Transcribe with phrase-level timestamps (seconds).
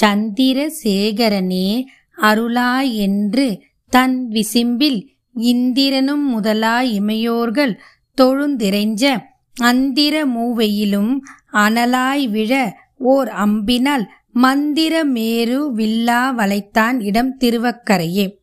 [0.00, 1.84] சந்திரசேகரனே
[2.16, 7.78] அருளாய் என்று தன் விசிம்பில் இந்திரனும் முதலாய் இமையோர்கள்
[8.20, 9.22] தொழுந்திரைஞ்ச
[9.60, 11.18] அந்திர மூவெயிலும்
[11.52, 18.34] அனலாய் விழ ஓர் அம்பினால் மந்திர மேரு வில்லா வளைத்தான் இடம் திருவக்கரையே.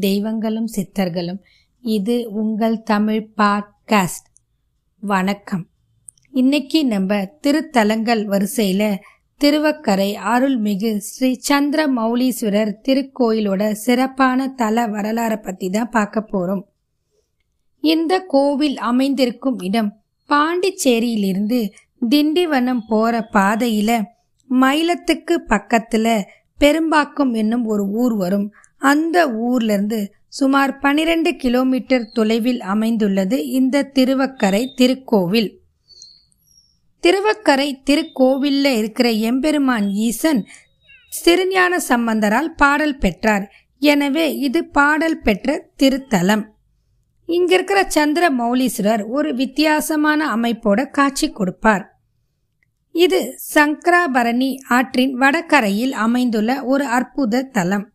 [0.00, 1.38] தெய்வங்களும் சித்தர்களும்
[1.80, 4.28] இது உங்கள் தமிழ் பாட்காஸ்ட்.
[5.00, 5.66] வணக்கம்.
[6.30, 8.96] இன்னைக்கு நம்ம திருத்தலங்கள் வரிசையில
[9.44, 16.62] திருவக்கரை அருள்மிகு ஸ்ரீ சந்திர மௌலீஸ்வரர் திருக்கோயிலோட சிறப்பான தல வரலாறை பத்தி தான் பார்க்க போறோம்.
[17.80, 19.90] இந்த கோவில் அமைந்திருக்கும் இடம்
[20.30, 21.60] பாண்டிச்சேரியிலிருந்து
[22.08, 24.00] திண்டிவனம் போற பாதையில
[24.50, 26.22] மயிலத்துக்கு பக்கத்துல
[26.60, 28.52] பெரும்பாக்கம் என்னும் ஒரு ஊர் வரும்.
[28.78, 35.50] அந்த ஊர்ல இருந்து சுமார் பனிரெண்டு கிலோமீட்டர் தொலைவில் அமைந்துள்ளது இந்த திருவக்கரை திருக்கோவில்.
[37.04, 40.40] திருவக்கரை திருக்கோவிலில் இருக்கிற எம்பெருமான் ஈசன்
[41.12, 43.44] சிறுஞான சம்பந்தரால் பாடல் பெற்றார்.
[43.82, 46.44] எனவே இது பாடல் பெற்ற திருத்தலம்.
[47.28, 51.84] இங்க இருக்கிற சந்திர மௌலீஸ்வரர் ஒரு வித்தியாசமான அமைப்போட காட்சி கொடுப்பார்.
[52.94, 53.20] இது
[53.54, 57.86] சங்கராபரணி ஆற்றின் வடகரையில் அமைந்துள்ள ஒரு அற்புத தலம்.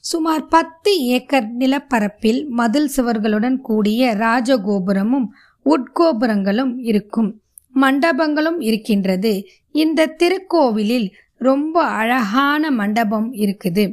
[0.00, 5.28] சுமார் பத்து ஏக்கர் நிலப்பரப்பில் மதில் சுவர்களுடன் கூடிய ராஜகோபுரமும்
[5.66, 7.30] உட்கோபுரங்களும் இருக்கும்.
[7.74, 9.32] மண்டபங்களும் இருக்கின்றது.
[9.74, 13.84] இந்த திருக்கோவிலில் ரொம்ப அழகான மண்டபம் இருக்குது.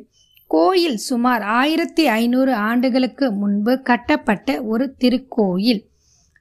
[0.47, 5.81] கோயில் சுமார் ஆயிரத்தி ஐநூறு ஆண்டுகளுக்கு முன்பு கட்டப்பட்ட ஒரு திருக்கோயில்.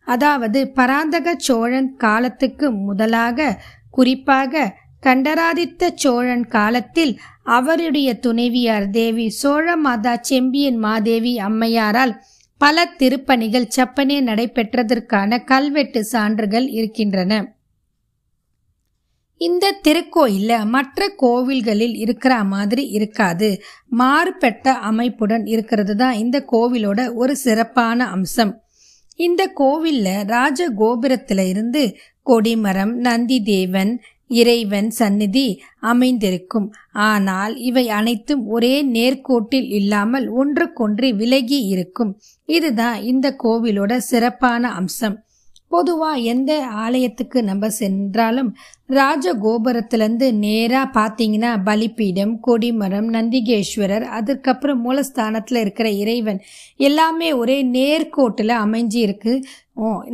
[0.06, 3.59] அதாவது பராந்தக சோழன் காலத்துக்கு முதலாக
[3.91, 7.12] குறிப்பாக கண்டராதித்த சோழன் காலத்தில்
[7.43, 12.15] அவருடைய துணைவியார் தேவி சோழ மாதா செம்பியன் மாதேவி அம்மையாரால்
[12.59, 17.33] பல திருப்பணிகள் செப்பனே நடைபெற்றதற்கான கல்வெட்டு சான்றுகள் இருக்கின்றன.
[19.41, 23.61] இந்த திருக்கோயில்ல மற்ற கோவில்களில் இருக்கிற மாதிரி இருக்காது.
[23.87, 28.61] மாறுபட்ட அமைப்புடன் இருக்கிறது தான் இந்த கோவிலோட ஒரு சிறப்பான அம்சம்.
[29.17, 34.00] இந்த கோவில்ல ராஜ கோபுரத்துல இருந்து கொடிமரம் நந்தி தேவன்
[34.31, 35.47] இறைவன் சந்நிதி
[35.91, 36.69] அமைந்திருக்கும்.
[37.09, 42.12] ஆனால் இவை அனைத்தும் ஒரே நேர்கோட்டில் இல்லாமல் ஒன்றுக்கொன்று விலகி இருக்கும்.
[42.48, 45.16] இதுதான் இந்த கோவிலோட சிறப்பான அம்சம்.
[45.72, 48.50] பொதுவா எந்த ஆலயத்துக்கு நம்ம சென்றாலும்
[48.98, 56.41] ராஜகோபுரத்துலேருந்து நேராக பார்த்தீங்கன்னா பலிப்பீடம் கொடிமரம் நந்திகேஸ்வரர் அதுக்கப்புறம் மூலஸ்தானத்தில் இருக்கிற இறைவன்
[56.88, 59.34] எல்லாமே ஒரே நேர்கோட்டில் அமைஞ்சி இருக்கு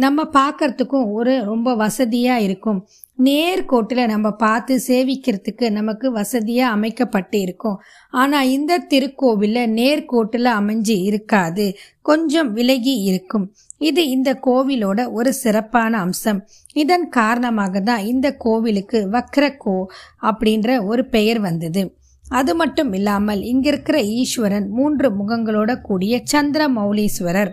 [0.05, 2.81] நம்ம பார்க்கறதுக்கும் ஒரு ரொம்ப வசதியாக இருக்கும்.
[3.25, 7.81] நேர்கோட்டில் நம்ம பார்த்து சேவிக்கிறதுக்கு நமக்கு வசதியாக அமைக்கப்பட்டு இருக்கும்
[8.13, 11.67] ஆனால் இந்த திருக்கோவிலில் நேர்கோட்டில் அமைஞ்சு இருக்காது.
[12.03, 13.47] கொஞ்சம் விலகி இருக்கும்.
[13.81, 16.41] இது இந்த கோவிலோட ஒரு சிறப்பான அம்சம்.
[16.75, 19.79] இதன் காரணமாக தான் இந்த கோவிலுக்கு வக்ரகோ
[20.23, 21.85] அப்படின்ற ஒரு பெயர் வந்தது.
[22.25, 27.53] அது மட்டும் இல்லாமல் இங்கிருக்கிற ஈஸ்வரன் மூன்று முகங்களோட கூடிய சந்திர மௌலீஸ்வரர்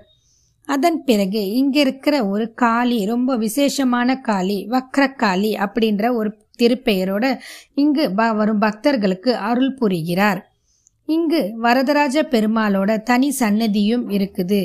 [0.74, 7.26] அதன் பிறகு இங்க இருக்கிற ஒரு காளி ரொம்ப விசேஷமான காளி வக்ரக்காளி அப்படின்ற ஒரு திருப்பெயரோட
[7.76, 10.40] இங்கு வரும் பக்தர்களுக்கு அருள் புரிகிறார்.
[11.10, 14.62] இங்கு வரதராஜ பெருமாளோட தனி சன்னதியும் இருக்குது.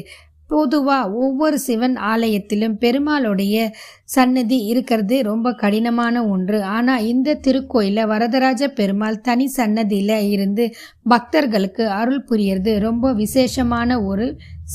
[0.51, 3.57] பொதுவா ஒவ்வொரு சிவன் ஆலயத்திலும் பெருமாளுடைய
[4.05, 6.59] சன்னதி இருக்கிறது ரொம்ப கடினமான ஒன்று.
[6.77, 10.67] ஆனா இந்த திருக்கோயில வரதராஜ பெருமாள் தனி சன்னதியில இருந்து
[11.09, 14.27] பக்தர்களுக்கு அருள் புரியறது ரொம்ப விசேஷமான ஒரு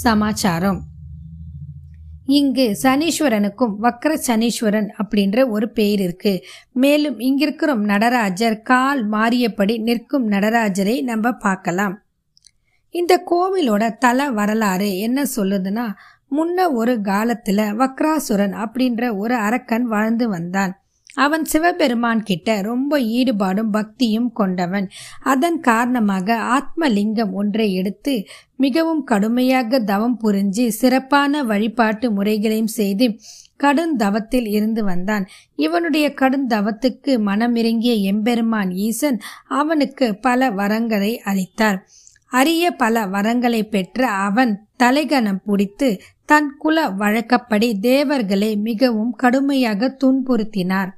[0.04, 0.80] சமாச்சாரம்.
[2.30, 6.44] இங்கு சனீஸ்வரனுக்கும் வக்ர சனீஸ்வரன் அப்படின்ற ஒரு பெயர் இருக்கு.
[6.72, 12.04] மேலும் இங்கிருக்கிறோம் நடராஜர் கால் மாறியபடி நிற்கும் நடராஜரை நம்ம பார்க்கலாம்.
[12.90, 15.94] இந்த கோவிலோட தல வரலாறு என்ன சொல்லுதுன்னா
[16.32, 20.79] முன்ன ஒரு காலத்துல வக்ராசுரன் அப்படின்ற ஒரு அரக்கன் வாழ்ந்து வந்தான்.
[21.26, 24.88] அவன் சிவபெருமான் கிட்ட ரொம்ப ஈடுபாடும் பக்தியும் கொண்டவன்.
[25.24, 28.14] அதன் காரணமாக ஆத்மலிங்கம் ஒன்றை எடுத்து
[28.56, 33.08] மிகவும் கடுமையாக தவம் புரிஞ்சு சிறப்பான வழிபாட்டு முறைகளையும் செய்து
[33.64, 35.26] கடுந்தவத்தில் இருந்து வந்தான்.
[35.56, 39.20] இவனுடைய கடுந்தவத்துக்கு மனமிறங்கிய எம்பெருமான் ஈசன்
[39.62, 41.80] அவனுக்கு பல வரங்களை அளித்தார்.
[42.32, 45.90] அரிய பல வரங்களை பெற்ற அவன் தலைகணம் பிடித்து
[46.26, 50.92] தன் குல வழக்கப்படி தேவர்களை மிகவும் கடுமையாக துன்புறுத்தினார்.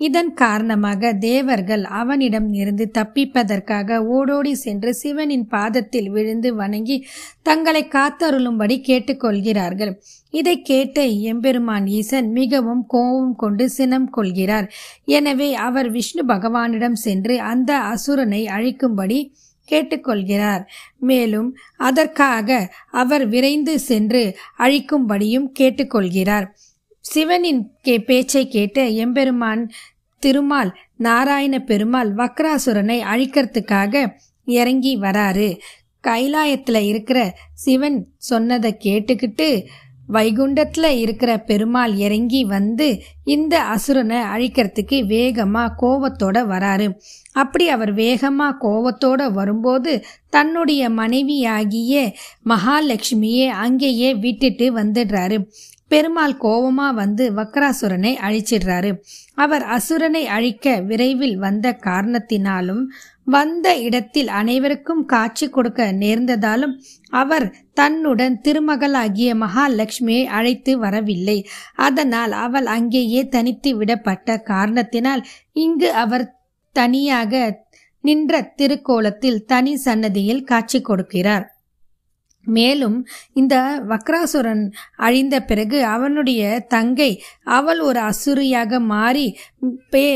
[0.00, 6.96] இதன் காரணமாக தேவர்கள் அவனிடம் இருந்து தப்பிப்பதற்காக ஓடோடி சென்று சிவனின் பாதத்தில் விழுந்து வணங்கி
[7.42, 9.92] தங்களை காத்தருளும்படி கேட்டுக்கொள்கிறார்கள்.
[10.30, 14.68] இதை கேட்ட எம்பெருமான் ஈசன் மிகவும் கோபம் கொண்டு சினம் கொள்கிறார்.
[15.04, 19.20] எனவே அவர் விஷ்ணு பகவானிடம் சென்று அந்த அசுரனை அழிக்கும்படி
[19.68, 20.62] கேட்டுக்கொள்கிறார்.
[20.98, 24.22] மேலும் அதற்காக அவர் விரைந்து சென்று
[24.58, 26.48] அழிக்கும்படியும் கேட்டுக்கொள்கிறார்.
[27.04, 29.62] சிவனின் கே பேச்சை கேட்டு எம்பெருமான்
[30.22, 33.94] திருமால் நாராயண பெருமாள் வக்ராசுரனை அழிக்கிறதுக்காக
[34.44, 35.50] இறங்கி வராரு.
[36.06, 37.20] கைலாயத்தில் இருக்கிற
[37.54, 39.48] சிவன் சொன்னதை கேட்டுக்கிட்டு
[40.12, 42.86] வைகுண்டத்தில் இருக்கிற பெருமாள் இறங்கி வந்து
[43.24, 46.86] இந்த அசுரனை அழிக்கிறதுக்கு வேகமாக கோவத்தோட வராரு.
[47.32, 52.14] அப்படி அவர் வேகமாக கோவத்தோட வரும்போது தன்னுடைய மனைவியாகிய
[52.48, 55.38] மகாலட்சுமியே அங்கேயே விட்டுட்டு வந்துடுறாரு.
[55.88, 58.90] பெருமாள் கோபமா வந்து வக்ராசுரனை அழிச்சிடுறாரு.
[59.34, 62.82] அவர் அசுரனை அழிக்க விரைவில் வந்த காரணத்தினாலும்
[63.24, 66.74] வந்த இடத்தில் அனைவருக்கும் காட்சி கொடுக்க நேர்ந்ததாலும்
[67.10, 71.38] அவர் தன்னுடன் திருமகளாகிய மகாலட்சுமியை அழைத்து வரவில்லை.
[71.74, 76.26] அதனால் அவள் அங்கேயே தனித்து விடப்பட்ட காரணத்தினால் இங்கு அவர்
[76.72, 77.32] தனியாக
[78.04, 81.46] நின்ற திருக்கோலத்தில் தனி சன்னதியில் காட்சி கொடுக்கிறார்.
[82.48, 83.54] மேலும் இந்த
[83.88, 89.36] வக்ராசுரன் அழிந்த பிறகு அவனுடைய தங்கை அவள் ஒரு அசுரியாக மாறி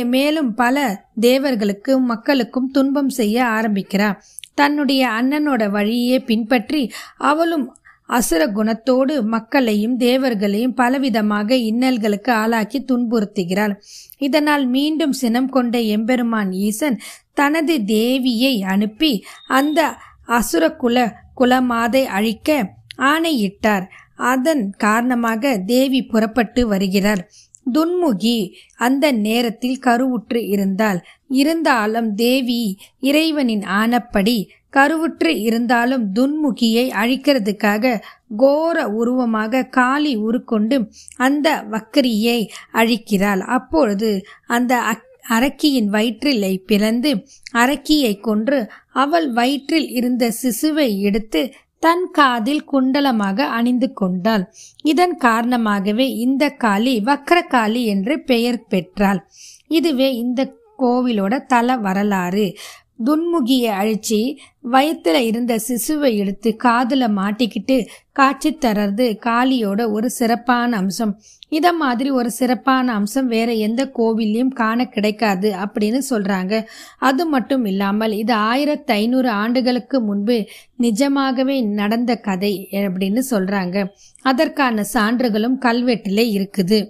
[0.05, 4.25] மேலும் பல தேவர்களுக்கும் மக்களுக்கும் துன்பம் செய்ய ஆரம்பிக்கிறார்
[4.55, 7.76] தன்னுடைய அண்ணனோட வழியே பின்பற்றி அவளும்
[8.06, 13.75] அசுர குணத்தோடு மக்களையும் தேவர்களையும் பலவிதமாக இன்னல்களுக்கு ஆளாக்கி துன்புறுத்துகிறாள்.
[14.19, 16.99] இதனால் மீண்டும் சினம் கொண்ட எம்பெருமான் ஈசன்
[17.34, 19.94] தனது தேவியை அனுப்பி அந்த
[20.29, 20.99] அசுரகுல
[21.43, 23.87] குலமாதை அழிக்க ஆணையிட்டார்.
[24.17, 27.23] அதன் காரணமாக தேவி புறப்பட்டு வருகிறார்.
[27.73, 28.39] துன்முகி
[28.77, 32.62] அந்த நேரத்தில் கருவுற்று இருந்தால் இருந்தாலும் தேவி
[33.00, 34.37] இறைவனின் ஆனப்படி
[34.77, 38.03] கருவுற்று இருந்தாலும் துன்முகியை அழிக்கிறதுக்காக
[38.37, 40.77] கோர உருவமாக காளி உருக்கொண்டு
[41.17, 42.39] அந்த வக்கரியை
[42.73, 43.41] அழிக்கிறாள்.
[43.41, 44.11] அப்பொழுது
[44.47, 53.40] அந்த அக் அரக்கியின் வயிற்றிலை பிளந்து அரக்கியை கொன்று அவள் வயிற்றில் இருந்த சிசுவை எடுத்து தன் காதில் குண்டலமாக
[53.40, 54.52] அணிந்து கொண்டாள்.
[54.82, 59.28] இதன் காரணமாகவே இந்த காளி வக்கரகாளி என்று பெயர் பெற்றாள்.
[59.66, 62.56] இதுவே இந்த கோவிலோட தல வரலாறு.
[63.04, 64.37] துன்முகியை அழிச்சு
[64.70, 71.20] வயத்துல இருந்த சிசுவை எடுத்து காதுல மாட்டிக்கிட்டு காட்சி தர்றது காளியோட ஒரு சிறப்பான அம்சம்.
[71.49, 76.64] இத மாதிரி ஒரு சிறப்பான அம்சம் வேற எந்த கோவில்லையும் காண கிடைக்காது அப்படின்னு சொல்றாங்க.
[76.99, 80.46] அது மட்டும் இல்லாமல் இது ஆயிரத்தி ஐநூறு ஆண்டுகளுக்கு முன்பு
[80.76, 83.88] நிஜமாகவே நடந்த கதை அப்படின்னு சொல்றாங்க.
[84.22, 86.81] அதற்கான சான்றுகளும் கல்வெட்டிலே இருக்குது.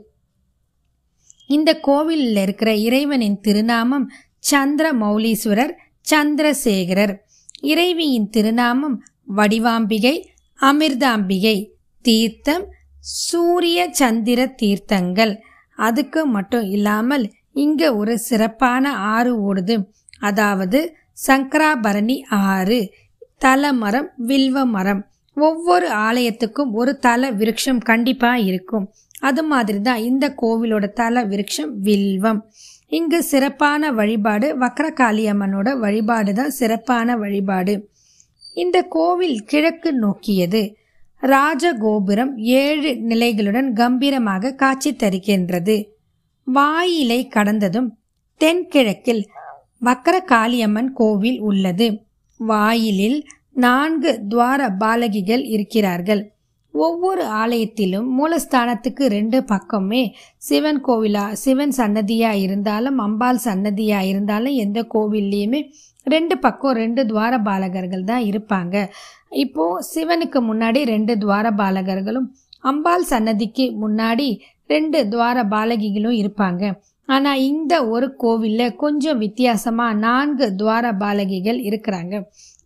[1.47, 5.73] இந்த கோவிலில் இருக்கிற இறைவனின் திருநாமம் சந்திர மௌலீஸ்வரர்
[6.11, 7.15] சந்திரசேகரர்.
[7.63, 8.97] இறைவியின் திருநாமம்
[9.37, 10.15] வடிவாம்பிகை
[10.61, 11.57] அமிர்தாம்பிகை
[12.05, 12.65] தீர்த்தம்
[12.99, 15.33] சூரிய சந்திர தீர்த்தங்கள்.
[15.79, 19.77] அதுக்கு மட்டும் இல்லாமல் இங்க ஒரு சிறப்பான ஆறு ஓடுது.
[20.19, 20.81] அதாவது
[21.27, 22.81] சங்கராபரணி ஆறு
[23.39, 25.03] தலமரம் வில்வ மரம்.
[25.37, 28.87] ஒவ்வொரு ஆலயத்துக்கும் ஒரு தல விருட்சம் கண்டிப்பா இருக்கும்.
[29.21, 32.41] அது மாதிரி தான் இந்த கோவிலோட தல விருட்சம் வில்வம்.
[32.93, 37.91] இங்கு சிறப்பான வழிபாடு வக்ரகாளியம்மனோட வழிபாடு தான் சிறப்பான வழிபாடு.
[38.55, 40.77] இந்த கோவில் கிழக்கு நோக்கியது.
[41.23, 45.89] ராஜகோபுரம் ஏழு நிலைகளுடன் கம்பீரமாக காட்சி தருகின்றது.
[46.45, 47.99] வாயிலை கடந்ததும்
[48.37, 49.29] தென்கிழக்கில்
[49.85, 52.05] வக்கரகாளியம்மன் கோவில் உள்ளது.
[52.39, 56.32] வாயிலில் நான்கு துவார பாலகிகள் இருக்கிறார்கள்.
[56.75, 60.03] ஒவ்வொரு ஆலயத்திலும் மூலஸ்தானத்துக்கு ரெண்டு பக்கமே
[60.39, 65.61] சிவன் கோவிலா சிவன் சன்னதியா இருந்தாலும் அம்பாள் சன்னதியா இருந்தாலும் எந்த கோவில்லையுமே
[66.07, 68.77] ரெண்டு பக்கம் ரெண்டு துவார பாலகர்கள் தான் இருப்பாங்க.
[69.45, 72.31] இப்போ சிவனுக்கு முன்னாடி ரெண்டு துவார பாலகர்களும்
[72.71, 74.29] அம்பாள் சன்னதிக்கு முன்னாடி
[74.67, 76.73] ரெண்டு துவார பாலகிகளும் இருப்பாங்க.
[77.09, 82.15] ஆனா இந்த ஒரு கோவில்ல கொஞ்சம் வித்தியாசமா நான்கு துவார பாலகிகள் இருக்கிறாங்க.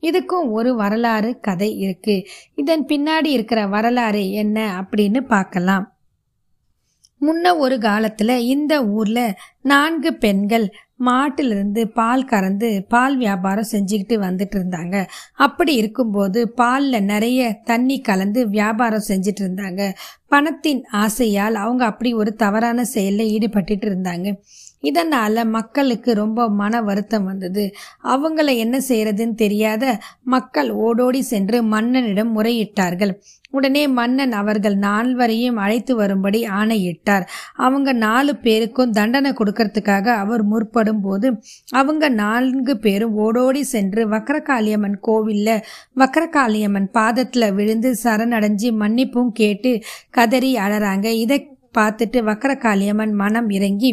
[0.01, 2.27] இதுக்கும் ஒரு வரலாறு கதை இருக்கு.
[2.55, 5.91] இதன் பின்னாடி இருக்கிற வரலாறு என்ன அப்படின்னு பார்க்கலாம்.
[7.21, 10.75] முன்ன ஒரு காலத்துல இந்த ஊர்ல நான்கு பெண்கள்
[11.05, 15.07] மாட்டிலிருந்து பால் கறந்து பால் வியாபாரம் செஞ்சுக்கிட்டு வந்துட்டு இருந்தாங்க.
[15.35, 19.93] அப்படி இருக்கும்போது பாலில் நிறைய தண்ணி கலந்து வியாபாரம் செஞ்சுட்டு இருந்தாங்க.
[20.29, 24.31] பணத்தின் ஆசையால் அவங்க அப்படி ஒரு தவறான செயலில் ஈடுபட்டுட்டு இருந்தாங்க.
[24.83, 27.65] இதனால மக்களுக்கு ரொம்ப மன வருத்தம் வந்தது.
[28.05, 29.85] அவங்கள என்ன செய்யறதுன்னு தெரியாத
[30.25, 33.15] மக்கள் ஓடோடி சென்று மன்னனிடம் முறையிட்டார்கள்.
[33.51, 37.25] உடனே மன்னன் அவர்கள் நால்வரையும் அழைத்து வரும்படி ஆணையிட்டார்.
[37.57, 41.41] அவங்க நாலு பேருக்கும் தண்டனை கொடுக்கறதுக்காக அவர் முற்படும் போது
[41.71, 45.63] அவங்க நான்கு பேரும் ஓடோடி சென்று வக்கரகாளியம்மன் கோவில்ல
[45.97, 49.73] வக்கரகாளியம்மன் பாதத்துல விழுந்து சரணடைஞ்சு மன்னிப்பும் கேட்டு
[50.17, 51.07] கதறி அழறாங்க.
[51.25, 51.39] இதை
[51.79, 53.91] பார்த்துட்டு வக்கரகாளியம்மன் மனம் இறங்கி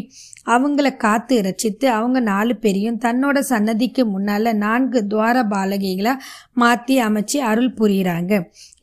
[0.54, 6.14] அவங்கள காத்து ரசித்து அவங்க நாலு பேரையும் தன்னோட சன்னதிக்கு முன்னால நான்கு துவார பாலகிகளை
[6.62, 8.32] மாற்றி அமைச்சு அருள் புரியுறாங்க.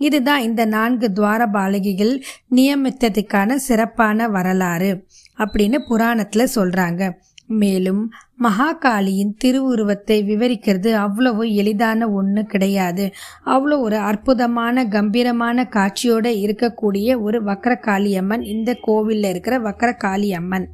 [0.07, 2.15] இதுதான் இந்த நான்கு துவார பாலகிகள்
[2.57, 4.93] நியமித்ததுக்கான சிறப்பான வரலாறு
[5.39, 7.03] அப்படின்னு புராணத்தில் சொல்கிறாங்க
[7.51, 13.13] மேலும் மகாகாளியின் திருவுருவத்தை விவரிக்கிறது அவ்வளவு எளிதான ஒன்று கிடையாது.
[13.45, 20.69] அவ்வளோ ஒரு அற்புதமான கம்பீரமான காட்சியோடு இருக்கக்கூடிய ஒரு வக்கரகாளி அம்மன் இந்த கோவிலில் இருக்கிற வக்கரகாளி அம்மன்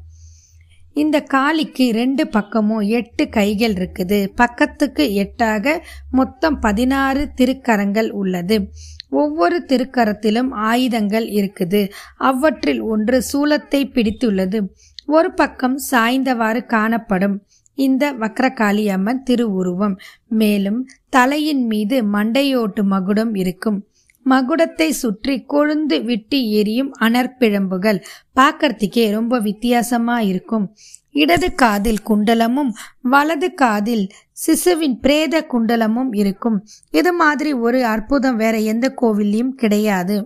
[0.92, 4.26] இந்த காளிக்கு ரெண்டு பக்கமும் எட்டு கைகள் இருக்குது.
[4.35, 5.75] பக்கத்துக்கு எட்டாக
[6.11, 8.68] மொத்தம் பதினாறு திருக்கரங்கள் உள்ளது.
[9.11, 11.90] ஒவ்வொரு திருக்கரத்திலும் ஆயுதங்கள் இருக்குது.
[12.16, 14.61] அவற்றில் ஒன்று சூலத்தை பிடித்துள்ளது.
[15.06, 17.36] ஒரு பக்கம் சாய்ந்தவாறு காணப்படும்
[17.78, 19.96] இந்த வக்ரகாளி அம்மன் திருவுருவம்.
[20.28, 23.78] மேலும் தலையின் மீது மண்டையோட்டு மகுடம் இருக்கும்.
[24.26, 27.98] மகுடத்தை சுற்றி கொழுந்து விட்டு எரியும் அனற்பிழம்புகள்
[28.34, 30.64] பார்க்கறதுக்கே ரொம்ப வித்தியாசமா இருக்கும்.
[31.12, 32.72] இடது காதில் குண்டலமும்
[33.02, 34.04] வலது காதில்
[34.46, 36.58] சிசுவின் பிரேத குண்டலமும் இருக்கும்.
[36.90, 40.16] இது மாதிரி ஒரு அற்புதம் வேற எந்த கோவில்லையும் கிடையாது.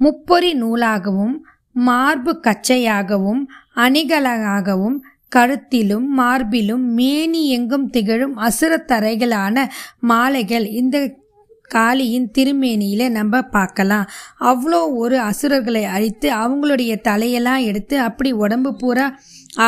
[0.00, 1.36] முப்பொறி நூலாகவும்
[1.88, 3.42] மார்பு கச்சையாகவும்
[3.84, 4.98] அணிகளாகவும்
[5.36, 9.66] கழுத்திலும் மார்பிலும் மேனி எங்கும் திகழும் அசுரத்தரைகளான
[10.10, 10.96] மாலைகள் இந்த
[11.70, 14.06] காளியின் திருமேனியில நம்ம பார்க்கலாம்.
[14.50, 19.06] அவ்வளோ ஒரு அசுரர்களை அழித்து அவங்களுடைய தலையெல்லாம் எடுத்து அப்படி உடம்பு பூரா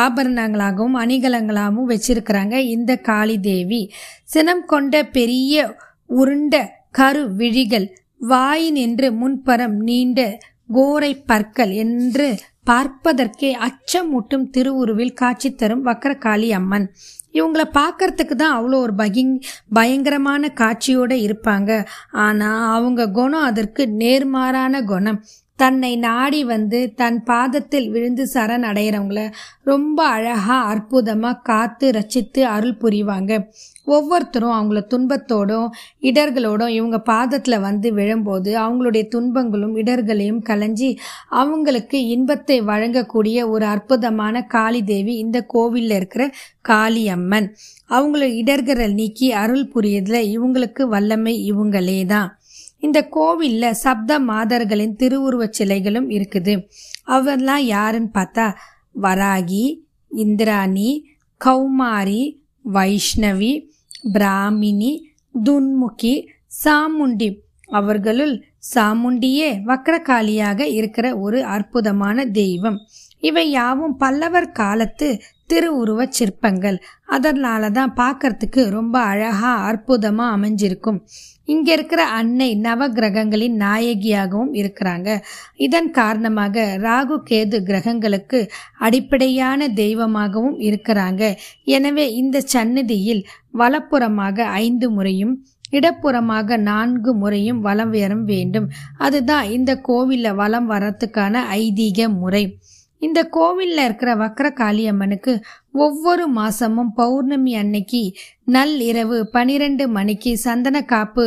[0.01, 3.81] ஆபரணங்களாகவும் அணிகலங்களாகவும் வச்சிருக்கிறாங்க இந்த காளி தேவி.
[4.33, 5.55] சினம் கொண்ட பெரிய
[6.19, 6.55] உருண்ட
[6.99, 7.87] கரு விழிகள்
[8.31, 10.19] வாய் நின்று முன்புறம் நீண்ட
[10.73, 12.27] கோரை பற்கள் என்று
[12.69, 16.85] பார்ப்பதற்கே அச்சமூட்டும் திருவுருவில் காட்சி தரும் வக்கரகாளி அம்மன்.
[17.33, 19.33] இவங்கள பார்க்கறதுக்கு தான் அவ்வளோ ஒரு பகிங்
[19.73, 21.71] பயங்கரமான காட்சியோடு இருப்பாங்க.
[22.25, 25.19] ஆனால் அவங்க குணம் அதற்கு நேர்மாறான குணம்.
[25.59, 29.21] தன்னை நாடி வந்து தன் பாதத்தில் விழுந்து சரண் அடையிறவங்கள
[29.63, 33.31] ரொம்ப அழகா அற்புதமா காத்து ரச்சித்து அருள் புரிவாங்க.
[33.85, 35.67] ஒவ்வொருத்தரும் அவங்கள துன்பத்தோடும்
[36.01, 40.89] இடர்களோடும் இவங்க பாதத்தில் வந்து விழும்போது அவங்களுடைய துன்பங்களும் இடர்களையும் கலைஞ்சி
[41.29, 46.25] அவங்களுக்கு இன்பத்தை வழங்கக்கூடிய ஒரு அற்புதமான காளி தேவி இந்த கோவிலில் இருக்கிற
[46.61, 47.49] காளி அம்மன்
[47.89, 52.31] அவங்கள இடர்களை நீக்கி அருள் புரியதுல இவங்களுக்கு வல்லமை இவங்களே தான்
[52.83, 56.53] இந்த கோவிலில் சப்த மாதர்களின் திருவுருவச் சிலைகளும் இருக்குது.
[57.07, 58.47] அவர்லாம் யாருன்னு பார்த்தா
[59.01, 59.63] வராகி
[60.09, 60.89] இந்திராணி
[61.41, 62.23] கௌமாரி
[62.65, 63.53] வைஷ்ணவி
[64.13, 64.91] பிராமினி
[65.43, 66.15] துன்முகி
[66.63, 67.29] சாமுண்டி.
[67.69, 68.33] அவர்களுள்
[68.73, 72.77] சாமுண்டியே வக்ரகாளியாக இருக்கிற ஒரு அற்புதமான தெய்வம்.
[73.19, 75.07] இவை யாவும் பல்லவர் காலத்து
[75.53, 76.77] திருவுருவச் சிற்பங்கள்.
[77.05, 80.99] அதனால தான் பார்க்கறதுக்கு ரொம்ப அழகா அற்புதமா அமைஞ்சிருக்கும்.
[81.47, 85.09] இங்கே இருக்கிற அன்னை நவ கிரகங்களின் நாயகியாகவும் இருக்கிறாங்க.
[85.65, 88.39] இதன் காரணமாக ராகு கேது கிரகங்களுக்கு
[88.77, 91.23] அடிப்படையான தெய்வமாகவும் இருக்கிறாங்க.
[91.77, 93.23] எனவே இந்த சந்நிதியில்
[93.57, 95.33] வலப்புறமாக ஐந்து முறையும்
[95.71, 98.67] இடப்புறமாக நான்கு முறையும் வலம் வர வேண்டும்.
[98.97, 102.43] அதுதான் இந்த கோவிலில் வலம் வரத்துக்கான ஐதீக முறை.
[103.05, 105.33] இந்த கோவிலில் இருக்கிற வக்கர காளியம்மனுக்கு
[105.85, 108.01] ஒவ்வொரு மாசமும் பௌர்ணமி அன்னைக்கு
[108.55, 111.25] நல் இரவு பனிரெண்டு மணிக்கு சந்தன காப்பு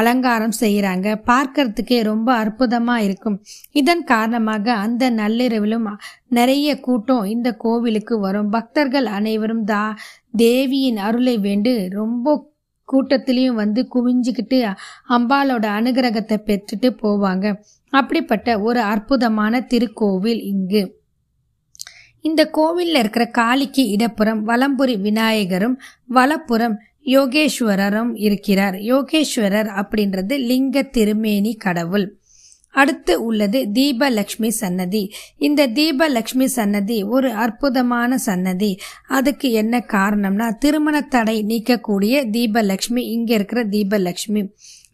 [0.00, 3.38] அலங்காரம் செய்கிறாங்க பார்க்கறதுக்கே ரொம்ப அற்புதமாக இருக்கும்.
[3.72, 5.88] இதன் காரணமாக அந்த நள்ளிரவிலும்
[6.28, 8.50] நிறைய கூட்டம் இந்த கோவிலுக்கு வரும்.
[8.50, 9.82] பக்தர்கள் அனைவரும் தா
[10.36, 12.36] தேவியின் அருளை வேண்டு ரொம்ப
[12.88, 14.58] கூட்டத்திலையும் வந்து குவிஞ்சுக்கிட்டு
[15.16, 17.46] அம்பாலோட அனுகிரகத்தை பெற்றுட்டு போவாங்க.
[17.92, 20.82] அப்படிப்பட்ட ஒரு அற்புதமான திருக்கோவில் இங்கு.
[22.28, 25.76] இந்த கோவிலில் இருக்கிற காளிக்கு இடப்புறம் வலம்புரி விநாயகரும்
[26.18, 26.76] வலப்புறம்
[27.16, 28.76] யோகேஸ்வரரும் இருக்கிறார்.
[28.92, 32.06] யோகேஸ்வரர் அப்படின்றது லிங்க திருமேனி கடவுள்.
[32.80, 35.02] அடுத்து உள்ளது தீபலக்ஷ்மி சன்னதி.
[35.46, 38.70] இந்த தீபலக்ஷ்மி சன்னதி ஒரு அற்புதமான சன்னதி.
[39.08, 44.42] அதுக்கு என்ன காரணம்னா திருமண தடை நீக்கக்கூடிய தீபலக்ஷ்மி இங்கே இருக்கிற தீபலக்ஷ்மி.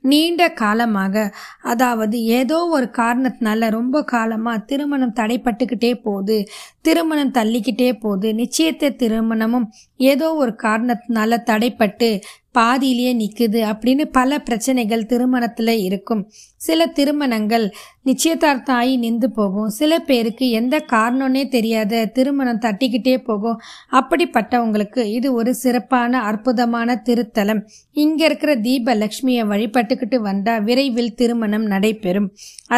[0.04, 1.16] நீண்ட காலமாக
[1.62, 6.38] அதாவது ஏதோ ஒரு காரணத்தினால ரொம்ப காலமாக திருமணம் தடைப்பட்டுக்கிட்டே போகுது.
[6.80, 8.30] திருமணம் தள்ளிக்கிட்டே போகுது.
[8.34, 9.66] நிச்சயத்தை திருமணமும்
[10.00, 12.10] ஏதோ ஒரு காரணத்தினால தடைப்பட்டு
[12.58, 16.22] பாதியிலேயே நிற்குது அப்படின்னு பல பிரச்சனைகள் திருமணத்தில் இருக்கும்.
[16.66, 17.64] சில திருமணங்கள்
[18.08, 19.70] நிச்சயதார்த்தம் ஆகி நின்று போகும்.
[19.78, 23.58] சில பேருக்கு எந்த காரணம்னே தெரியாத திருமணம் தட்டிக்கிட்டே போகும்.
[23.98, 27.62] அப்படிப்பட்டவங்களுக்கு இது ஒரு சிறப்பான அற்புதமான திருத்தலம்.
[28.04, 32.28] இங்கே இருக்கிற தீப லக்ஷ்மியை வழிபட்டுக்கிட்டு வந்தால் விரைவில் திருமணம் நடைபெறும்.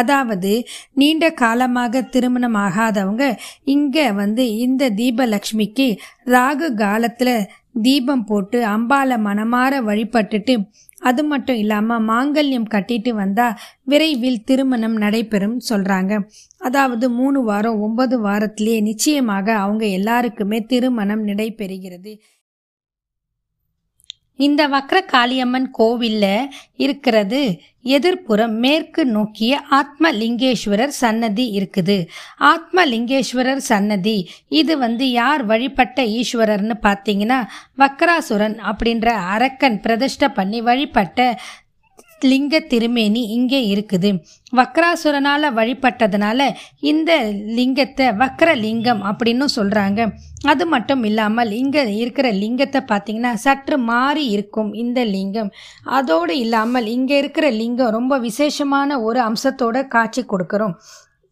[0.01, 0.51] அதாவது
[0.93, 3.25] நீண்ட காலமாக திருமணம் ஆகாதவங்க
[3.75, 5.87] இங்கே வந்து இந்த தீபலக்ஷ்மிக்கு
[6.35, 7.35] ராகு காலத்தில்
[7.81, 10.55] தீபம் போட்டு அம்பாலை மனமாற வழிபட்டுட்டு
[10.99, 16.13] அது மட்டும் இல்லாமல் மாங்கல்யம் கட்டிட்டு வந்தா விரைவில் திருமணம் நடைபெறும் சொல்றாங்க.
[16.57, 22.13] அதாவது மூணு வாரம் ஒன்பது வாரத்திலேயே நிச்சயமாக அவங்க எல்லாருக்குமே திருமணம் நடைபெறுகிறது.
[24.39, 26.25] இந்த வக்ர காளியம்மன் கோவில்ல
[26.85, 27.41] இருக்கிறது.
[27.95, 31.97] எதிர்ப்புறம் மேற்கு நோக்கிய ஆத்மலிங்கேஸ்வரர் சன்னதி இருக்குது.
[32.51, 34.17] ஆத்மலிங்கேஸ்வரர் சன்னதி
[34.61, 37.39] இது வந்து யார் வழிபட்ட ஈஸ்வரர்னு பார்த்தீங்கன்னா
[37.83, 41.29] வக்ராசுரன் அப்படின்ற அரக்கன் பிரதிஷ்ட பண்ணி வழிபட்ட
[42.21, 44.09] லிங்க திருமேனி இங்கே இருக்குது.
[44.57, 46.39] வக்ராசுரனால் வழிபட்டதுனால
[46.91, 47.11] இந்த
[47.57, 49.99] லிங்கத்தை வக்ர லிங்கம் அப்படின்னு சொல்கிறாங்க
[50.51, 55.51] அது மட்டும் இல்லாமல் இங்கே இருக்கிற லிங்கத்தை பார்த்தீங்கன்னா சற்று மாறி இருக்கும் இந்த லிங்கம்.
[55.97, 60.75] அதோடு இல்லாமல் இங்கே இருக்கிற லிங்கம் ரொம்ப விசேஷமான ஒரு அம்சத்தோட காட்சி கொடுக்குறோம்.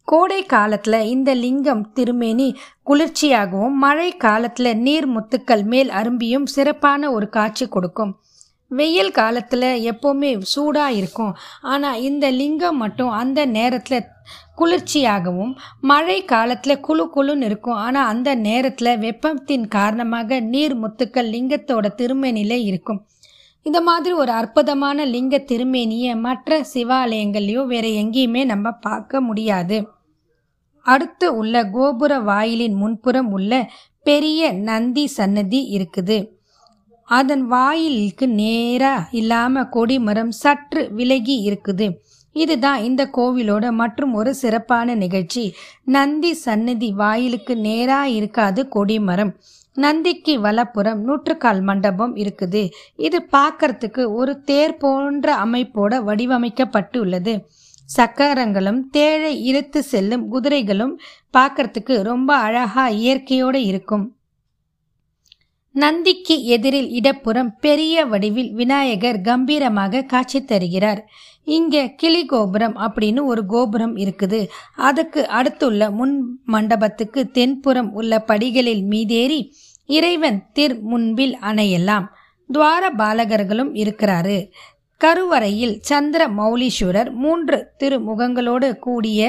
[0.08, 2.48] கோடை காலத்தில் இந்த லிங்கம் திருமேனி
[2.88, 8.12] குளிர்ச்சியாகவும் மழை காலத்தில் நீர் முத்துக்கள் மேல் அரும்பியும் சிறப்பான ஒரு காட்சி கொடுக்கும்.
[8.70, 11.32] வெயில் காலத்தில் எப்போவுமே சூடாக இருக்கும்.
[11.62, 14.08] ஆனால் இந்த லிங்கம் மட்டும் அந்த நேரத்தில்
[14.56, 17.74] குளிர்ச்சியாகவும் மழை காலத்தில் குழு குழுன்னு இருக்கும்.
[17.74, 23.06] ஆனால் அந்த நேரத்தில் வெப்பத்தின் காரணமாக நீர் முத்துக்கள் லிங்கத்தோட திருமேனிலே இருக்கும்.
[23.62, 29.78] இந்த மாதிரி ஒரு அற்புதமான லிங்க திருமேனியை மற்ற சிவாலயங்கள்லையோ வேற எங்கேயுமே நம்ம பார்க்க முடியாது.
[30.82, 33.52] அடுத்து உள்ள கோபுர வாயிலின் முன்புறம் உள்ள
[34.02, 36.18] பெரிய நந்தி சன்னதி இருக்குது.
[37.08, 41.86] அதன் வாயிலுக்கு நேரா இல்லாம கொடிமரம் சற்று விலகி இருக்குது.
[42.32, 45.54] இதுதான் இந்த கோவிலோட மற்றும் ஒரு சிறப்பான நிகழ்ச்சி.
[45.84, 49.34] நந்தி சன்னதி வாயிலுக்கு நேரா இருக்காது கொடிமரம்.
[49.74, 52.68] நந்திக்கு வலப்புறம் நூற்றுக்கால் மண்டபம் இருக்குது.
[52.96, 57.34] இது பார்க்கறதுக்கு ஒரு தேர் போன்ற அமைப்போட வடிவமைக்கப்பட்டு உள்ளது
[57.96, 60.94] சக்கரங்களும் தேழை இழுத்து செல்லும் குதிரைகளும்
[61.36, 64.15] பார்க்கறதுக்கு ரொம்ப அழகா இயற்கையோடு இருக்கும்.
[65.82, 71.00] நந்திக்கு எதிரில் இடப்புறம் பெரிய வடிவில் விநாயகர் கம்பீரமாக காட்சி தருகிறார்.
[71.44, 74.40] இங்க கிளி கோபுரம் அப்படின்னு ஒரு கோபுரம் இருக்குது.
[74.76, 76.14] அதுக்கு அடுத்துள்ள முன்
[76.44, 79.40] மண்டபத்துக்கு தென்புறம் உள்ள படிகளில் மீதேறி
[79.86, 82.06] இறைவன் திர் முன்பில் அணையலாம்.
[82.52, 84.38] துவார பாலகர்களும் இருக்கிறாரு.
[85.00, 89.20] கருவறையில் சந்திர மௌலீஸ்வரர் மூன்று திருமுகங்களோடு கூடிய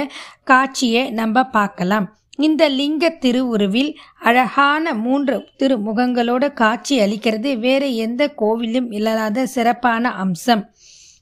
[0.43, 2.07] காட்சியை நம்ம பார்க்கலாம்.
[2.39, 7.59] இந்த லிங்க திருவுருவில் அழகான மூன்று திருமுகங்களோட காட்சி அளிக்கிறது.
[7.59, 10.63] வேறு எந்த கோவிலும் இல்லாத சிறப்பான அம்சம்.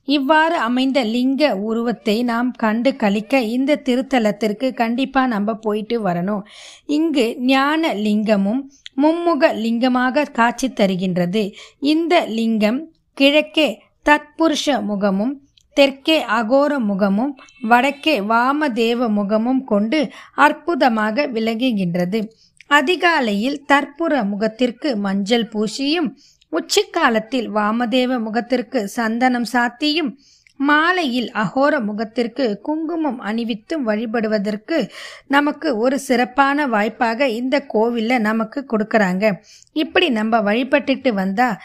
[0.07, 6.43] இவ்வாறு அமைந்த லிங்க உருவத்தை நாம் கண்டு கழிக்க இந்த திருத்தலத்திற்கு கண்டிப்பாக நம்ம போயிட்டு வரணும்.
[6.85, 8.61] இங்கு ஞான லிங்கமும்
[9.01, 11.43] மும்முக லிங்கமாக காட்சி தருகின்றது.
[11.79, 12.79] இந்த லிங்கம்
[13.13, 13.69] கிழக்கே
[14.09, 15.33] தத்புருஷ முகமும்
[15.77, 17.33] தெற்கே அகோர முகமும்
[17.69, 19.99] வடக்கே வாமதேவ முகமும் கொண்டு
[20.35, 22.19] அற்புதமாக விளங்குகின்றது.
[22.67, 26.09] அதிகாலையில் தற்புற முகத்திற்கு மஞ்சள் பூசியும்
[26.53, 30.11] உச்சிக்காலத்தில் வாமதேவ முகத்திற்கு சந்தனம் சாத்தியும்
[30.59, 34.77] மாலையில் அகோர முகத்திற்கு குங்குமம் அணிவித்தும் வழிபடுவதற்கு
[35.27, 39.25] நமக்கு ஒரு சிறப்பான வாய்ப்பாக இந்த கோவிலில் நமக்கு கொடுக்குறாங்க.
[39.75, 41.59] இப்படி நம்ம வழிபட்டுட்டு வந்தால்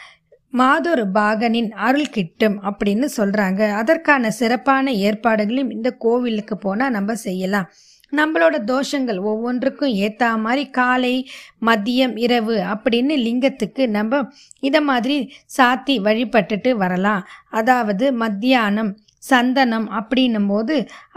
[0.53, 3.61] மாதொரு பாகனின் அருள் கிட்டும் அப்படின்னு சொல்றாங்க.
[3.71, 7.69] அதற்கான சிறப்பான ஏற்பாடுகளையும் இந்த கோவிலுக்கு போனா நம்ம செய்யலாம்.
[8.13, 11.13] நம்மளோட தோஷங்கள் ஒவ்வொன்றுக்கும் ஏத்தா மாதிரி காலை
[11.65, 14.21] மதியம் இரவு அப்படின்னு லிங்கத்துக்கு நம்ம
[14.59, 15.17] இதை மாதிரி
[15.57, 17.23] சாத்தி வழிபட்டுட்டு வரலாம்.
[17.49, 18.91] அதாவது மத்தியானம்
[19.29, 20.75] சந்தனம் அப்படின்னும் போது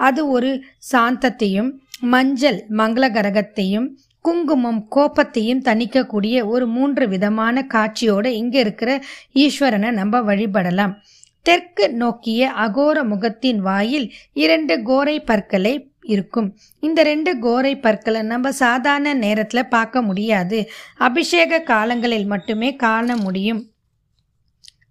[0.09, 0.51] அது ஒரு
[0.92, 1.70] சாந்தத்தையும்
[2.14, 3.87] மஞ்சள் மங்களகரகத்தையும்
[4.24, 8.90] குங்குமம் கோபத்தையும் தணிக்கக்கூடிய ஒரு மூன்று விதமான காட்சியோடு இங்கே இருக்கிற
[9.34, 10.94] ஈஸ்வரனை நம்ம வழிபடலாம்.
[11.46, 15.74] தெற்கு நோக்கிய அகோர முகத்தின் வாயில் இரண்டு கோரை பற்களை
[16.14, 16.48] இருக்கும்.
[16.80, 20.58] இந்த ரெண்டு கோரை பற்களை நம்ம சாதாரண நேரத்தில் பார்க்க முடியாது.
[20.98, 23.62] அபிஷேக காலங்களில் மட்டுமே காண முடியும்.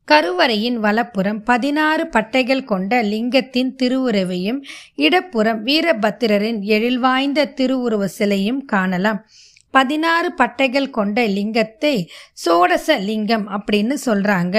[0.08, 4.60] கருவறையின் வலப்புறம் பதினாறு பட்டைகள் கொண்ட லிங்கத்தின் திருவுருவையும்
[4.96, 9.26] இடப்புறம் வீரபத்திரரின் எழில்வாய்ந்த திருவுருவ சிலையும் காணலாம்.
[9.72, 12.08] பதினாறு பட்டைகள் கொண்ட லிங்கத்தை
[12.46, 14.58] சோடச லிங்கம் அப்படின்னு சொல்றாங்க.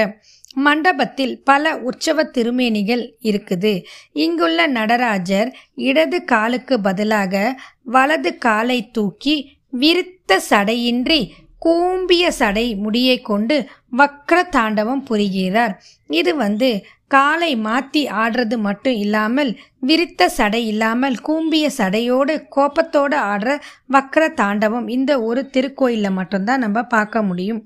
[0.55, 3.85] மண்டபத்தில் பல உற்சவ திருமேனிகள் இருக்குது.
[4.13, 9.37] இங்குள்ள நடராஜர் இடது காலுக்கு பதிலாக வலது காலை தூக்கி
[9.81, 11.21] விருத்த சடையின்றி
[11.65, 13.57] கூம்பிய சடை முடியை கொண்டு
[13.99, 15.75] வக்ர தாண்டவம் புரிகிறார்.
[16.11, 16.69] இது வந்து
[17.15, 19.51] காலை மாத்தி ஆடுறது மட்டும் இல்லாமல்
[19.89, 23.53] விரித்த சடை இல்லாமல் கூம்பிய சடையோடு கோபத்தோடு ஆடுற
[23.93, 27.63] வக்ர தாண்டவம் இந்த ஒரு திருக்கோயிலில் மட்டும்தான் நம்ம பார்க்க முடியும்.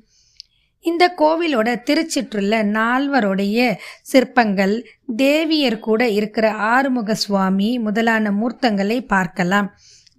[0.84, 3.58] இந்த கோவிலோட திருச்சிற்றுள்ள நால்வருடைய
[4.02, 4.74] சிற்பங்கள்
[5.16, 9.68] தேவியர் கூட இருக்கிற ஆறுமுக சுவாமி முதலான மூர்த்தங்களை பார்க்கலாம்.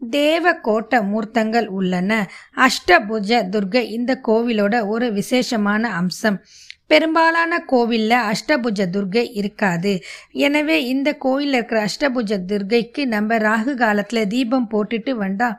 [0.02, 2.12] தேவ கோட்ட மூர்த்தங்கள் உள்ளன.
[2.56, 6.40] அஷ்டபுஜ துர்கை இந்த கோவிலோட ஒரு விசேஷமான அம்சம்.
[6.88, 10.00] பெரும்பாலான கோவிலில் அஷ்டபுஜ துர்கை இருக்காது.
[10.32, 15.50] எனவே இந்த கோயிலில் இருக்கிற அஷ்டபுஜ துர்கைக்கு நம்ம ராகு காலத்தில் தீபம் போட்டுட்டு வந்தா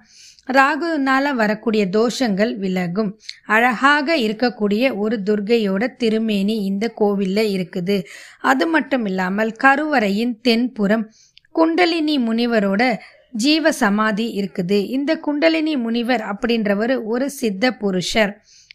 [0.48, 3.10] ராகுனால வரக்கூடிய தோஷங்கள் விலகும்.
[3.46, 8.02] அழகாக இருக்கக்கூடிய ஒரு துர்கையோட திருமேனி இந்த கோவிலில் இருக்குது.
[8.40, 11.10] அது மட்டும் இல்லாமல் கருவறையின் தென்புறம்
[11.52, 12.82] குண்டலினி முனிவரோட
[13.32, 14.78] ஜீவ சமாதி இருக்குது.
[14.96, 18.32] இந்த குண்டலினி முனிவர் அப்படின்றவர் ஒரு சித்த புருஷர்.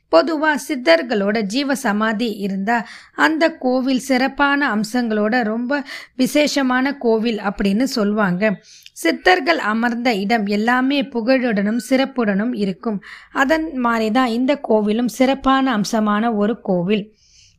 [0.10, 5.82] பொதுவாக சித்தர்களோட ஜீவ சமாதி இருந்தால் அந்த கோவில் சிறப்பான அம்சங்களோட ரொம்ப
[6.16, 8.54] விசேஷமான கோவில் அப்படின்னு சொல்லுவாங்க
[8.94, 13.00] சித்தர்கள் அமர்ந்த இடம் எல்லாமே புகழுடனும் சிறப்புடனும் இருக்கும்.
[13.32, 17.04] அதன் மாதிரி தான் இந்த கோவிலும் சிறப்பான அம்சமான ஒரு கோவில்.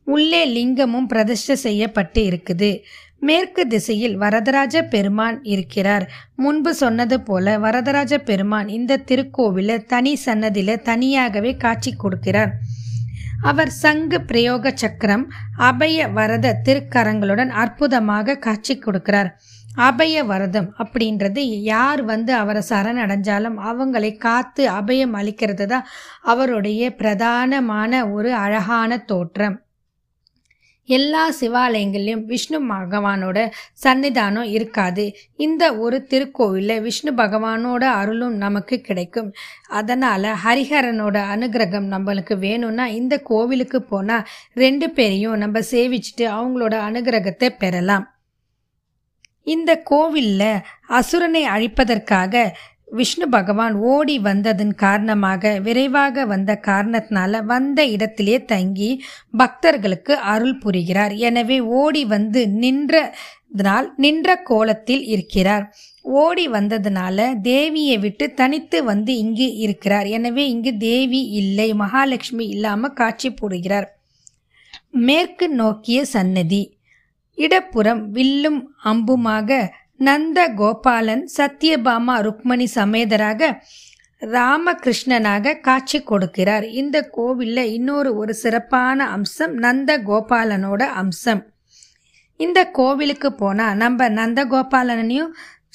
[0.03, 2.71] உள்ளே லிங்கமும் பிரதிஷ்ட செய்யப்பட்டு இருக்குது.
[3.21, 6.05] மேற்கு திசையில் வரதராஜ பெருமான் இருக்கிறார்.
[6.35, 12.51] முன்பு சொன்னது போல வரதராஜ பெருமான் இந்த திருக்கோவில தனி சன்னதியில தனியாகவே காட்சி கொடுக்கிறார்.
[13.43, 15.25] அவர் சங்கு பிரயோக சக்கரம்
[15.57, 19.29] அபய வரத திருக்கரங்களுடன் அற்புதமாக காட்சி கொடுக்கிறார்.
[19.75, 25.87] அபய வரதம் அப்படின்றது யார் வந்து அவரை சரணடைஞ்சாலும் அவங்களை காத்து அபயம் அளிக்கிறது தான்
[26.23, 29.57] அவருடைய பிரதானமான ஒரு அழகான தோற்றம்.
[30.87, 33.37] எல்லா சிவாலயங்கள்லையும் விஷ்ணு பகவானோட
[33.83, 35.05] சன்னிதானம் இருக்காது.
[35.37, 39.29] இந்த ஒரு திருக்கோவிலில் விஷ்ணு பகவானோட அருளும் நமக்கு கிடைக்கும்.
[39.79, 48.07] அதனால் ஹரிஹரனோட அனுகிரகம் நம்மளுக்கு வேணும்னா இந்த கோவிலுக்கு போனால் ரெண்டு பேரையும் நம்ம சேவிச்சுட்டு அவங்களோட அனுகிரகத்தை பெறலாம்.
[49.47, 52.33] இந்த கோவிலில் அசுரனை அழிப்பதற்காக
[52.87, 58.91] விஷ்ணு பகவான் ஓடி வந்ததன் காரணமாக விரைவாக வந்த காரணத்தினால வந்த இடத்திலே தங்கி
[59.37, 61.13] பக்தர்களுக்கு அருள் புரிகிறார்.
[61.17, 65.65] எனவே ஓடி வந்து நின்றதனால் நின்ற கோலத்தில் இருக்கிறார்.
[66.01, 70.07] ஓடி வந்ததுனால தேவியை விட்டு தனித்து வந்து இங்கு இருக்கிறார்.
[70.07, 73.87] எனவே இங்கு தேவி இல்லை மகாலட்சுமி இல்லாம காட்சி போடுகிறார்.
[75.07, 76.63] மேற்கு நோக்கிய சன்னதி
[77.37, 79.49] இடப்புறம் வில்லும் அம்புமாக
[79.97, 83.61] நந்த கோபாலன் சத்யபாமா ருக்மணி சமேதராக
[84.21, 86.63] ராமகிருஷ்ணனாக காட்சி கொடுக்கிறார்.
[86.63, 91.45] இந்த கோவிலில் இன்னொரு ஒரு சிறப்பான அம்சம் நந்த கோபாலனோட அம்சம்.
[92.37, 95.31] இந்த கோவிலுக்கு போனால் நம்ம நந்த கோபாலனையும்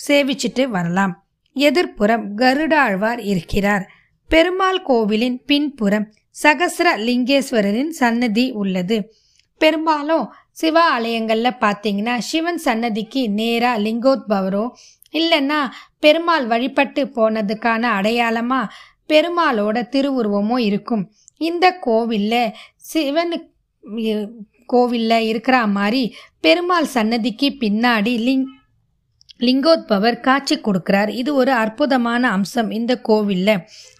[0.08, 1.26] சேவிச்சிட்டு வரலாம்.
[1.54, 3.88] எதிர்ப்புறம் கருடாழ்வார் இருக்கிறார்.
[4.28, 9.14] பெருமாள் கோவிலின் பின்புறம் சகசர லிங்கேஸ்வரரின் சன்னதி உள்ளது.
[9.58, 14.64] பெரும்பாலும் சிவ ஆலயங்களில் பார்த்தீங்கன்னா சிவன் சன்னதிக்கு நேராக லிங்கோத்பவரோ
[15.12, 15.60] இல்லைன்னா
[15.98, 18.72] பெருமாள் வழிபட்டு போனதுக்கான அடையாளமாக
[19.08, 21.04] பெருமாளோட திருவுருவமோ இருக்கும்.
[21.36, 22.34] இந்த கோவில்ல
[22.76, 23.34] சிவன்
[24.66, 26.02] கோவிலில் இருக்கிற மாதிரி
[26.40, 28.44] பெருமாள் சன்னதிக்கு பின்னாடி லிங்
[29.40, 31.08] லிங்கோத்பவர் காட்சி கொடுக்கிறார்.
[31.08, 33.50] இது ஒரு அற்புதமான அம்சம் இந்த கோவில்ல.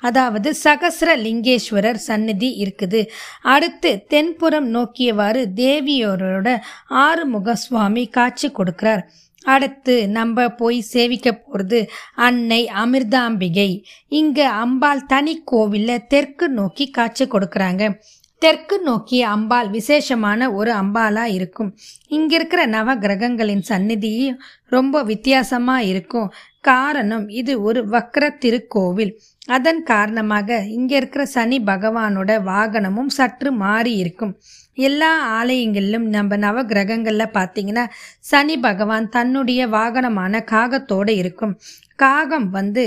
[0.00, 3.02] அதாவது சகசர லிங்கேஸ்வரர் சந்நிதி இருக்குது.
[3.42, 6.56] அடுத்து தென்புறம் நோக்கியவாறு தேவியோரோட
[6.88, 9.04] ஆறுமுக சுவாமி காட்சி கொடுக்கிறார்.
[9.44, 13.82] அடுத்து நம்ம போய் சேவிக்க போகிறது அன்னை அமிர்தாம்பிகை.
[14.08, 17.94] இங்கே அம்பாள் தனி கோவிலில் தெற்கு நோக்கி காட்சி கொடுக்குறாங்க.
[18.42, 21.68] தெற்கு நோக்கிய அம்பாள் விசேஷமான ஒரு அம்பாலா இருக்கும்.
[22.08, 26.28] இங்க இருக்கிற நவ கிரகங்களின் சந்நிதியும் ரொம்ப வித்தியாசமா இருக்கும்.
[26.60, 29.12] காரணம் இது ஒரு வக்ர திருக்கோவில்
[29.56, 34.34] அதன் காரணமாக இங்க இருக்கிற சனி பகவானோட வாகனமும் சற்று மாறி இருக்கும்.
[34.78, 37.86] எல்லா ஆலயங்களிலும் நம்ம நவ கிரகங்கள்ல பார்த்தீங்கன்னா
[38.30, 41.56] சனி பகவான் தன்னுடைய வாகனமான காகத்தோடு இருக்கும்.
[41.96, 42.84] காகம் வந்து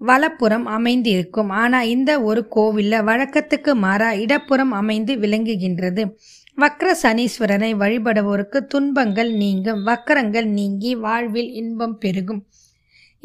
[0.00, 6.04] வலப்புறம் அமைந்து இருக்கும் ஆனால் இந்த ஒரு கோவிலில் வழக்கத்துக்கு மாறா இடப்புறம் அமைந்து விளங்குகின்றது.
[6.58, 9.82] வக்ர சனீஸ்வரனை வழிபடுவோருக்கு துன்பங்கள் நீங்கும்.
[9.84, 12.42] வக்கரங்கள் நீங்கி வாழ்வில் இன்பம் பெருகும்.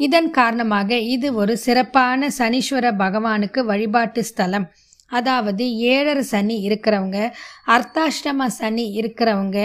[0.00, 4.66] இதன் காரணமாக இது ஒரு சிறப்பான சனீஸ்வர பகவானுக்கு வழிபாட்டு ஸ்தலம்.
[5.10, 7.18] அதாவது ஏழரை சனி இருக்கிறவங்க
[7.66, 9.58] அர்த்தாஷ்டம சனி இருக்கிறவங்க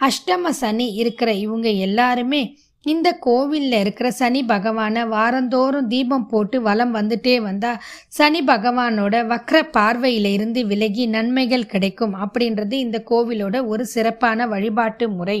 [0.00, 2.42] அஷ்டம சனி இருக்கிற இவங்க எல்லாருமே
[2.90, 7.72] இந்த கோவிலில் இருக்கிற சனி பகவானை வாரந்தோறும் தீபம் போட்டு வலம் வந்துட்டே வந்தா
[8.08, 15.38] சனி பகவானோட வக்ர பார்வையிலிருந்து விலகி நன்மைகள் கிடைக்கும் அப்படின்றது இந்த கோவிலோட ஒரு சிறப்பான வழிபாட்டு முறை.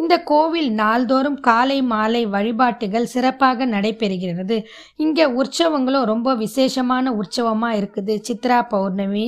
[0.00, 4.56] இந்த கோவில் நாள்தோறும் காலை மாலை வழிபாட்டுகள் சிறப்பாக நடைபெறுகிறது.
[4.96, 8.14] இங்கே உற்சவங்களும் ரொம்ப விசேஷமான உற்சவமாக இருக்குது.
[8.28, 9.26] சித்ரா பௌர்ணமி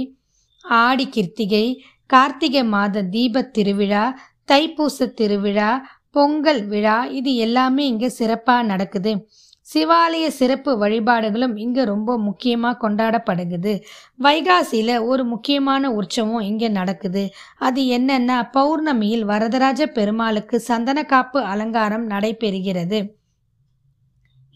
[0.64, 1.66] ஆடி கிருத்திகை
[2.10, 4.04] கார்த்திகை மாத தீபத் திருவிழா
[4.50, 5.70] தைப்பூச திருவிழா
[6.18, 9.12] பொங்கல் விழா இது எல்லாமே இங்கே சிறப்பாக நடக்குது.
[9.66, 13.72] சிவாலய சிறப்பு வழிபாடுகளும் இங்கே ரொம்ப முக்கியமாக கொண்டாடப்படுகுது.
[14.26, 17.24] வைகாசியில் ஒரு முக்கியமான உற்சவம் இங்கே நடக்குது.
[17.66, 23.00] அது என்னென்னா பௌர்ணமியில் வரதராஜ பெருமாளுக்கு சந்தன காப்பு அலங்காரம் நடைபெறுகிறது.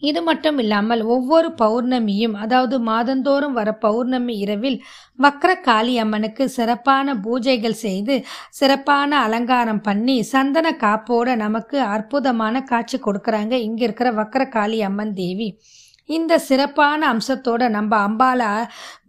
[0.01, 4.77] இது மட்டும் இல்லாமல் ஒவ்வொரு பௌர்ணமியும் அதாவது மாதந்தோறும் வர பௌர்ணமி இரவில்
[5.19, 8.15] வக்ர காளி அம்மனுக்கு சிறப்பான பூஜைகள் செய்து
[8.51, 13.53] சிறப்பான அலங்காரம் பண்ணி சந்தன காப்போட நமக்கு அற்புதமான காட்சி கொடுக்குறாங்க.
[13.67, 15.49] இங்கே இருக்கிற வக்ர காளி அம்மன் தேவி.
[16.09, 18.41] இந்த சிறப்பான அம்சத்தோட நம்ம அம்பால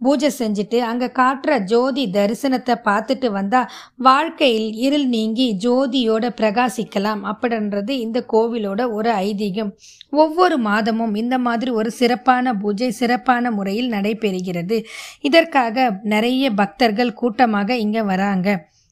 [0.03, 8.25] பூஜை செஞ்சுட்டு அங்கே காட்டுற ஜோதி தரிசனத்தை பார்த்துட்டு வந்தால் வாழ்க்கையில் இருள் நீங்கி ஜோதியோட பிரகாசிக்கலாம் அப்படின்றது இந்த
[8.33, 9.71] கோவிலோட ஒரு ஐதீகம்.
[10.09, 14.79] ஒவ்வொரு மாதமும் இந்த மாதிரி ஒரு சிறப்பான பூஜை சிறப்பான முறையில் நடைபெறுகிறது.
[15.21, 18.49] இதற்காக நிறைய பக்தர்கள் கூட்டமாக இங்கே வராங்க.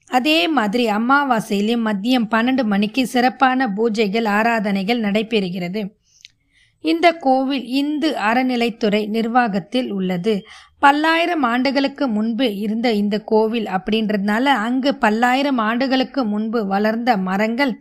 [0.10, 5.84] அதே மாதிரி அமாவாசையிலும் மதியம் பன்னெண்டு மணிக்கு சிறப்பான பூஜைகள் ஆராதனைகள் நடைபெறுகிறது.
[6.84, 10.36] இந்த கோவில் இந்து அறநிலைத்துறை நிர்வாகத்தில் உள்ளது.
[10.80, 17.74] பல்லாயிரம் ஆண்டுகளுக்கு முன்பு இருந்த இந்த கோவில் அப்படின்றதுனால அங்கு பல்லாயிரம் ஆண்டுகளுக்கு முன்பு வளர்ந்த மரங்கள்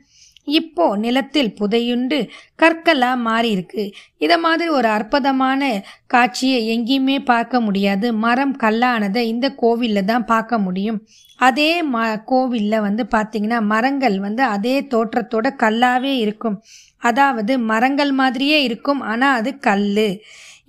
[0.49, 2.17] இப்போ நிலத்தில் புதையுண்டு
[2.63, 3.83] கற்களா மாறி இருக்கு
[4.19, 5.61] இத மாதிரி ஒரு அற்புதமான
[6.07, 8.07] காட்சியை எங்கேயுமே பார்க்க முடியாது.
[8.25, 10.99] மரம் கல்லானதை இந்த கோவில்ல தான் பார்க்க முடியும்.
[11.41, 16.59] அதே ம கோவிலில் வந்து பார்த்திங்கன்னா மரங்கள் வந்து அதே தோற்றத்தோட கல்லாவே இருக்கும்.
[17.03, 19.87] அதாவது மரங்கள் மாதிரியே இருக்கும் ஆனால் அது கல்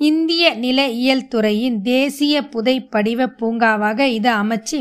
[0.01, 4.79] இந்திய நில இயல் துறையின் தேசிய புதை படிவ பூங்காவாக இதை அமைச்சு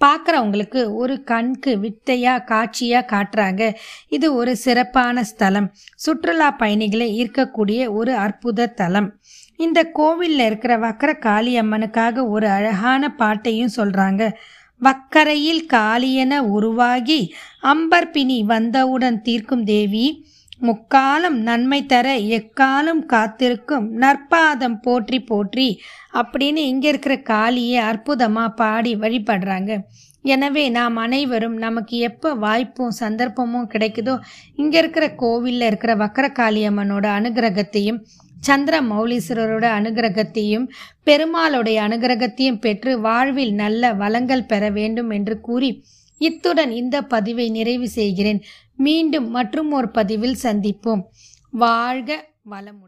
[0.00, 3.62] பார்க்குறவங்களுக்கு ஒரு கண்க்கு வித்தையாக காட்சியாக காட்டுறாங்க.
[4.08, 5.68] இது ஒரு சிறப்பான ஸ்தலம்.
[5.94, 9.08] சுற்றுலா பயணிகளை ஈர்க்கக்கூடிய ஒரு அற்புத தலம்.
[9.58, 14.22] இந்த கோவிலில் இருக்கிற வக்கர காளியம்மனுக்காக ஒரு அழகான பாட்டையும் சொல்கிறாங்க
[14.80, 17.20] வக்கரையில் காளியென உருவாகி
[17.64, 20.06] அம்பர்பினி வந்தவுடன் தீர்க்கும் தேவி
[20.60, 25.66] முக்காலம் நன்மை தர எக்காலம் காத்திருக்கும் நற்பாதம் போற்றி போற்றி
[26.20, 29.72] அப்படின்னு இங்கே இருக்கிற காளியை அற்புதமாக பாடி வழிபடுறாங்க.
[30.24, 34.14] எனவே நாம் அனைவரும் நமக்கு எப்போ வாய்ப்பும் சந்தர்ப்பமும் கிடைக்குதோ
[34.56, 38.00] இங்கே இருக்கிற கோவிலில் இருக்கிற வக்கரகாளியம்மனோட அனுகிரகத்தையும்
[38.40, 40.66] சந்திர மௌலீஸ்வரரோட அனுகிரகத்தையும்
[41.04, 45.70] பெருமாளுடைய அனுகிரகத்தையும் பெற்று வாழ்வில் நல்ல வளங்கள் பெற வேண்டும் என்று கூறி
[46.20, 48.38] இத்துடன் இந்த பதிவை நிறைவு செய்கிறேன்.
[48.76, 51.02] மீண்டும் மற்றும் ஒரு பதிவில் சந்திப்போம்.
[51.50, 52.84] வாழ்க வளமுடன்.